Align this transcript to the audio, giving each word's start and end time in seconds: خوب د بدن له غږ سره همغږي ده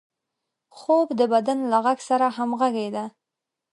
خوب 0.77 1.07
د 1.19 1.21
بدن 1.33 1.59
له 1.71 1.77
غږ 1.85 1.99
سره 2.09 2.25
همغږي 2.37 2.87
ده 2.95 3.05